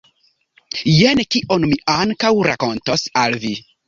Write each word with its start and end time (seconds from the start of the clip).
Jen 0.91 1.19
kion 1.35 1.67
mi 1.73 1.77
ankaŭ 1.97 2.31
rakontos 2.47 3.05
al 3.25 3.37
vi. 3.45 3.53